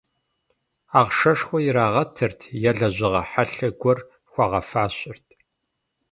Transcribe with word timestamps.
Ахъшэшхуэ 0.99 1.59
ирагъэтырт 1.67 2.39
е 2.69 2.71
лэжьыгъэ 2.77 3.21
хьэлъэ 3.29 3.69
гуэр 3.79 3.99
хуагъэфащэрт. 4.31 5.27